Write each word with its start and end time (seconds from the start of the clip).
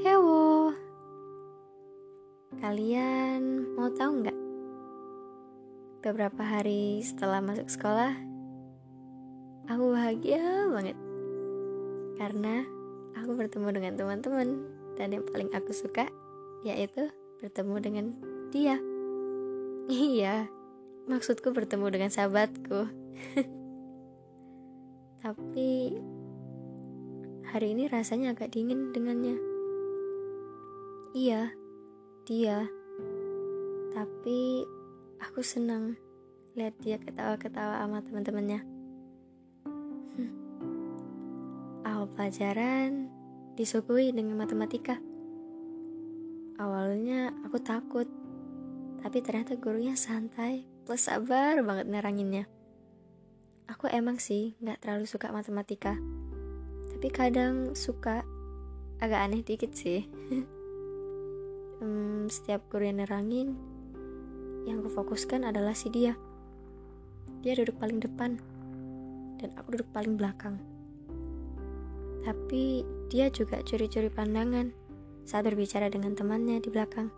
Hewo, 0.00 0.72
kalian 2.56 3.68
mau 3.76 3.92
tahu 3.92 4.24
nggak? 4.24 4.38
Beberapa 6.00 6.40
hari 6.40 7.04
setelah 7.04 7.44
masuk 7.44 7.68
sekolah, 7.68 8.16
aku 9.68 9.84
bahagia 9.92 10.40
banget 10.72 10.96
karena 12.16 12.64
aku 13.12 13.44
bertemu 13.44 13.68
dengan 13.76 13.92
teman-teman 14.00 14.48
dan 14.96 15.12
yang 15.12 15.24
paling 15.28 15.52
aku 15.52 15.76
suka 15.76 16.08
yaitu 16.64 17.12
bertemu 17.44 17.76
dengan 17.84 18.06
dia. 18.56 18.80
Iya, 19.92 20.48
maksudku 21.12 21.52
bertemu 21.52 21.92
dengan 21.92 22.08
sahabatku. 22.08 22.88
Tapi 25.28 25.92
hari 27.52 27.76
ini 27.76 27.84
rasanya 27.92 28.32
agak 28.32 28.56
dingin 28.56 28.96
dengannya. 28.96 29.49
Iya, 31.10 31.50
dia. 32.22 32.70
Tapi 33.90 34.62
aku 35.18 35.42
senang 35.42 35.98
lihat 36.54 36.78
dia 36.78 37.02
ketawa-ketawa 37.02 37.82
sama 37.82 37.98
teman-temannya. 38.06 38.60
Hmm. 40.14 40.32
Awal 41.90 42.06
pelajaran 42.14 43.10
disuguhi 43.58 44.14
dengan 44.14 44.38
matematika. 44.38 45.02
Awalnya 46.60 47.34
aku 47.42 47.58
takut, 47.58 48.06
tapi 49.02 49.18
ternyata 49.24 49.58
gurunya 49.58 49.98
santai 49.98 50.68
plus 50.86 51.10
sabar 51.10 51.58
banget 51.66 51.90
neranginnya. 51.90 52.44
Aku 53.66 53.90
emang 53.90 54.22
sih 54.22 54.54
nggak 54.62 54.86
terlalu 54.86 55.06
suka 55.10 55.34
matematika 55.34 55.98
tapi 57.00 57.16
kadang 57.16 57.72
suka 57.72 58.20
agak 59.00 59.24
aneh 59.24 59.40
dikit 59.40 59.72
sih 59.72 60.04
hmm, 61.80 62.28
setiap 62.28 62.62
guru 62.68 62.86
yang 62.86 63.02
nerangin 63.02 63.56
yang 64.68 64.84
kufokuskan 64.84 65.48
adalah 65.48 65.72
si 65.72 65.88
dia. 65.88 66.14
Dia 67.40 67.56
duduk 67.56 67.80
paling 67.80 67.98
depan 67.98 68.36
dan 69.40 69.50
aku 69.56 69.80
duduk 69.80 69.88
paling 69.90 70.20
belakang. 70.20 70.60
Tapi 72.20 72.84
dia 73.08 73.32
juga 73.32 73.64
curi-curi 73.64 74.12
pandangan 74.12 74.70
saat 75.24 75.48
berbicara 75.48 75.88
dengan 75.88 76.12
temannya 76.12 76.60
di 76.60 76.68
belakang. 76.68 77.08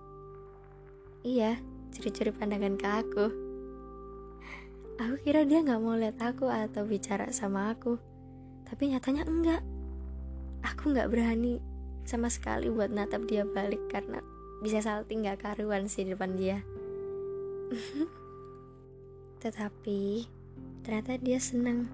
Iya 1.27 1.59
curi-curi 1.93 2.31
pandangan 2.31 2.75
ke 2.79 2.89
aku. 2.89 3.27
Aku 5.03 5.15
kira 5.27 5.43
dia 5.43 5.67
nggak 5.67 5.83
mau 5.83 5.99
lihat 5.99 6.23
aku 6.23 6.47
atau 6.47 6.87
bicara 6.87 7.35
sama 7.35 7.75
aku. 7.75 7.99
Tapi 8.71 8.95
nyatanya 8.95 9.27
enggak. 9.27 9.63
Aku 10.63 10.95
nggak 10.95 11.11
berani 11.11 11.59
sama 12.07 12.31
sekali 12.31 12.71
buat 12.71 12.95
natap 12.95 13.27
dia 13.27 13.43
balik 13.43 13.83
karena 13.91 14.23
bisa 14.63 14.79
salting 14.79 15.27
nggak 15.27 15.43
karuan 15.43 15.91
sih 15.91 16.07
di 16.07 16.15
depan 16.15 16.39
dia? 16.39 16.63
Tetapi 19.43 20.31
ternyata 20.87 21.19
dia 21.19 21.43
senang. 21.43 21.91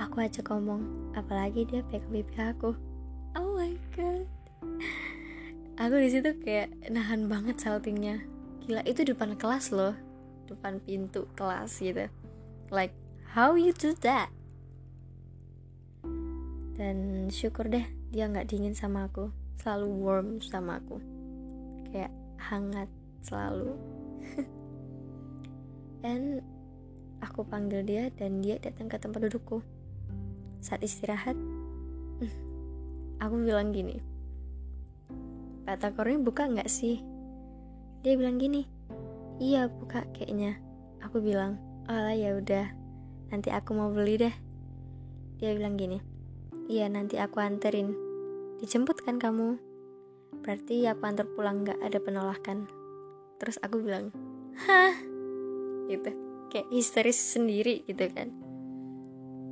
Aku 0.00 0.24
aja 0.24 0.40
ngomong 0.40 1.12
apalagi 1.12 1.68
dia 1.68 1.84
pegang 1.92 2.08
pipi 2.08 2.40
aku. 2.40 2.72
Oh 3.36 3.52
my 3.52 3.76
god. 3.92 4.24
Aku 5.76 6.00
di 6.00 6.08
situ 6.08 6.32
kayak 6.40 6.72
nahan 6.88 7.28
banget 7.28 7.60
saltingnya. 7.60 8.24
Gila 8.64 8.80
itu 8.88 9.04
depan 9.04 9.36
kelas 9.36 9.76
loh. 9.76 9.92
Depan 10.48 10.80
pintu 10.80 11.28
kelas 11.36 11.84
gitu. 11.84 12.08
Like 12.72 12.96
how 13.36 13.52
you 13.60 13.76
do 13.76 13.92
that? 14.00 14.32
Dan 16.80 17.28
syukur 17.28 17.68
deh 17.68 17.84
dia 18.08 18.24
nggak 18.24 18.48
dingin 18.48 18.72
sama 18.72 19.04
aku 19.04 19.43
selalu 19.64 19.88
warm 20.04 20.28
sama 20.44 20.76
aku. 20.76 21.00
Kayak 21.88 22.12
hangat 22.36 22.92
selalu. 23.24 23.72
Dan 26.04 26.44
aku 27.24 27.48
panggil 27.48 27.80
dia 27.80 28.12
dan 28.12 28.44
dia 28.44 28.60
datang 28.60 28.92
ke 28.92 29.00
tempat 29.00 29.24
dudukku. 29.24 29.64
Saat 30.60 30.84
istirahat 30.84 31.32
aku 33.24 33.34
bilang 33.40 33.72
gini 33.72 33.96
batakornya 35.64 36.20
buka 36.20 36.44
nggak 36.44 36.68
sih? 36.68 37.00
Dia 38.04 38.20
bilang 38.20 38.36
gini 38.36 38.68
iya 39.40 39.64
buka 39.64 40.04
kayaknya. 40.12 40.60
Aku 41.00 41.24
bilang 41.24 41.56
oh 41.88 42.12
ya 42.12 42.36
udah 42.36 42.68
nanti 43.32 43.48
aku 43.48 43.72
mau 43.72 43.88
beli 43.88 44.20
deh. 44.20 44.34
Dia 45.40 45.56
bilang 45.56 45.80
gini 45.80 45.98
Iya 46.64 46.88
nanti 46.88 47.20
aku 47.20 47.40
anterin. 47.44 47.92
Dijemput 48.60 48.93
kan 49.04 49.20
kamu? 49.20 49.60
Berarti 50.40 50.88
aku 50.88 51.02
antar 51.04 51.28
pulang 51.28 51.62
gak 51.62 51.78
ada 51.84 52.00
penolakan? 52.00 52.66
Terus 53.36 53.60
aku 53.60 53.84
bilang 53.84 54.10
Hah? 54.64 54.96
Gitu. 55.86 56.10
Kayak 56.48 56.68
histeris 56.72 57.20
sendiri 57.20 57.84
gitu 57.84 58.08
kan. 58.10 58.32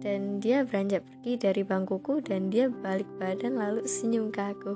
Dan 0.02 0.42
dia 0.42 0.66
beranjak 0.66 1.06
pergi 1.06 1.38
dari 1.38 1.62
bangkuku 1.62 2.26
Dan 2.26 2.50
dia 2.50 2.66
balik 2.66 3.06
badan 3.20 3.60
lalu 3.60 3.86
senyum 3.86 4.34
ke 4.34 4.42
aku. 4.42 4.74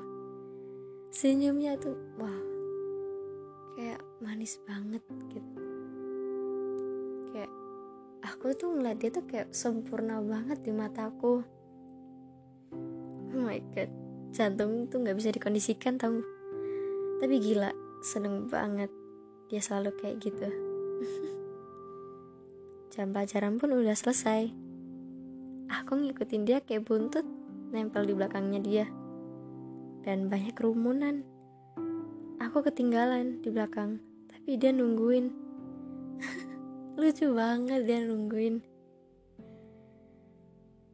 Senyumnya 1.11 1.81
tuh 1.81 1.97
Wah 2.21 2.41
Kayak 3.75 4.01
manis 4.21 4.61
banget 4.69 5.03
gitu. 5.33 5.57
Kayak 7.33 7.53
Aku 8.37 8.53
tuh 8.53 8.77
ngeliat 8.77 9.01
dia 9.01 9.11
tuh 9.11 9.25
kayak 9.25 9.53
sempurna 9.53 10.21
banget 10.21 10.61
di 10.61 10.73
mataku. 10.73 11.45
Oh 13.37 13.43
my 13.45 13.61
god 13.77 14.06
jantung 14.35 14.91
tuh 14.91 15.03
nggak 15.03 15.17
bisa 15.19 15.31
dikondisikan 15.35 15.99
tau 15.99 16.19
tapi 17.17 17.41
gila 17.41 17.73
seneng 18.05 18.47
banget. 18.47 18.93
Dia 19.49 19.61
selalu 19.63 19.97
kayak 19.97 20.17
gitu. 20.21 20.49
Jam 22.93 23.13
pelajaran 23.13 23.57
pun 23.57 23.73
udah 23.73 23.97
selesai. 23.97 24.53
Aku 25.83 25.99
ngikutin 25.99 26.43
dia 26.47 26.59
kayak 26.63 26.87
buntut 26.87 27.27
nempel 27.73 28.07
di 28.07 28.15
belakangnya 28.15 28.61
dia. 28.63 28.87
Dan 30.07 30.31
banyak 30.31 30.55
kerumunan. 30.55 31.27
Aku 32.39 32.63
ketinggalan 32.63 33.43
di 33.43 33.49
belakang 33.51 33.99
tapi 34.29 34.61
dia 34.61 34.71
nungguin. 34.71 35.33
Lucu 37.01 37.33
banget 37.33 37.83
dia 37.89 38.05
nungguin. 38.05 38.63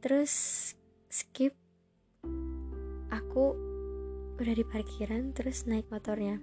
Terus 0.03 0.33
skip 1.13 1.62
aku 3.33 3.57
udah 4.45 4.53
di 4.53 4.61
parkiran 4.61 5.33
terus 5.33 5.65
naik 5.65 5.89
motornya. 5.89 6.37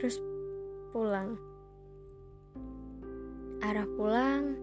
Terus 0.00 0.16
pulang. 0.96 1.36
Arah 3.60 3.84
pulang 3.84 4.56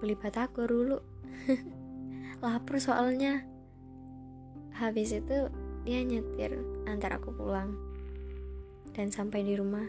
beli 0.00 0.16
batagor 0.16 0.64
dulu. 0.64 0.96
Lapar 2.40 2.80
soalnya. 2.80 3.44
Habis 4.80 5.20
itu 5.20 5.52
dia 5.84 6.00
nyetir 6.08 6.56
antar 6.88 7.20
aku 7.20 7.36
pulang. 7.36 7.76
Dan 8.96 9.12
sampai 9.12 9.44
di 9.44 9.60
rumah. 9.60 9.84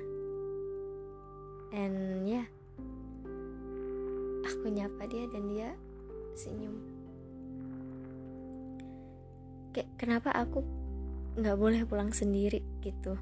And 1.72 2.28
ya. 2.28 2.44
Yeah, 2.44 2.48
aku 4.52 4.68
nyapa 4.68 5.08
dia 5.08 5.32
dan 5.32 5.48
dia 5.48 5.72
senyum. 6.36 6.76
Kayak 9.72 9.88
kenapa 9.96 10.36
aku 10.36 10.89
nggak 11.38 11.58
boleh 11.60 11.82
pulang 11.86 12.10
sendiri 12.10 12.64
gitu. 12.82 13.20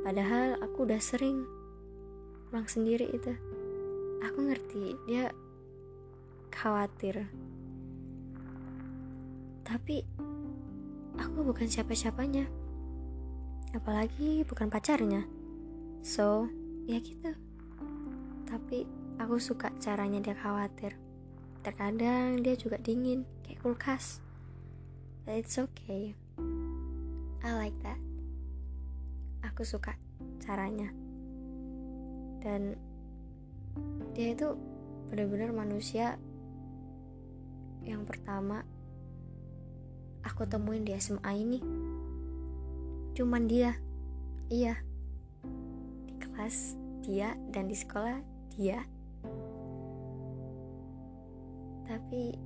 Padahal 0.00 0.56
aku 0.64 0.88
udah 0.88 1.00
sering 1.02 1.44
pulang 2.48 2.64
sendiri 2.64 3.04
itu. 3.12 3.36
Aku 4.24 4.38
ngerti 4.48 4.96
dia 5.04 5.28
khawatir. 6.48 7.28
Tapi 9.64 10.02
aku 11.20 11.38
bukan 11.44 11.68
siapa-siapanya. 11.68 12.48
Apalagi 13.76 14.42
bukan 14.48 14.72
pacarnya. 14.72 15.28
So 16.00 16.48
ya 16.88 16.96
gitu. 16.98 17.36
Tapi 18.48 18.88
aku 19.20 19.36
suka 19.36 19.70
caranya 19.78 20.18
dia 20.18 20.34
khawatir. 20.34 20.96
Terkadang 21.60 22.40
dia 22.40 22.56
juga 22.56 22.80
dingin 22.80 23.28
kayak 23.44 23.60
kulkas. 23.60 24.24
But 25.28 25.44
it's 25.44 25.60
okay. 25.60 26.16
I 27.40 27.56
like 27.56 27.78
that. 27.80 27.96
Aku 29.48 29.64
suka 29.64 29.96
caranya. 30.44 30.92
Dan 32.44 32.76
dia 34.12 34.36
itu 34.36 34.56
benar-benar 35.08 35.56
manusia 35.56 36.20
yang 37.80 38.04
pertama 38.04 38.68
aku 40.20 40.44
temuin 40.44 40.84
di 40.84 40.92
SMA 41.00 41.32
ini. 41.32 41.60
Cuman 43.16 43.48
dia. 43.48 43.72
Iya. 44.52 44.76
Di 46.04 46.14
kelas 46.20 46.76
dia 47.00 47.40
dan 47.48 47.72
di 47.72 47.76
sekolah 47.76 48.20
dia. 48.52 48.84
Tapi 51.88 52.36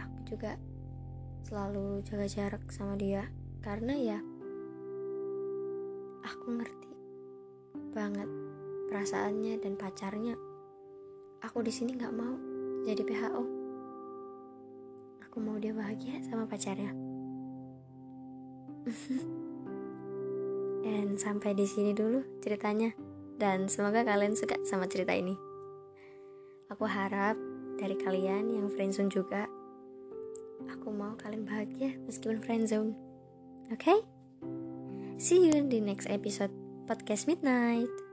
aku 0.00 0.18
juga 0.24 0.56
selalu 1.44 2.00
jaga 2.04 2.26
jarak 2.28 2.64
sama 2.72 2.96
dia 2.96 3.28
karena 3.64 3.94
ya 3.96 4.18
aku 6.48 6.64
ngerti 6.64 6.88
banget 7.92 8.24
perasaannya 8.88 9.60
dan 9.60 9.76
pacarnya. 9.76 10.32
Aku 11.44 11.60
di 11.60 11.68
sini 11.68 11.92
nggak 11.92 12.08
mau 12.16 12.40
jadi 12.88 13.04
PHO 13.04 13.44
aku 15.28 15.44
mau 15.44 15.60
dia 15.60 15.76
bahagia 15.76 16.24
sama 16.24 16.48
pacarnya. 16.48 16.88
Dan 20.88 21.20
sampai 21.20 21.52
di 21.52 21.68
sini 21.68 21.92
dulu 21.92 22.24
ceritanya. 22.40 22.96
Dan 23.36 23.68
semoga 23.68 24.00
kalian 24.08 24.32
suka 24.32 24.56
sama 24.64 24.88
cerita 24.88 25.12
ini. 25.12 25.36
Aku 26.72 26.88
harap 26.88 27.36
dari 27.76 27.92
kalian 28.00 28.56
yang 28.56 28.72
friendzone 28.72 29.12
juga 29.12 29.44
aku 30.64 30.96
mau 30.96 31.12
kalian 31.20 31.44
bahagia 31.44 31.92
meskipun 32.08 32.40
friendzone 32.40 32.96
oke? 33.68 33.78
okay? 33.84 34.00
See 35.18 35.46
you 35.46 35.52
in 35.52 35.68
the 35.68 35.80
next 35.80 36.08
episode. 36.08 36.50
Podcast 36.88 37.26
midnight 37.28 38.07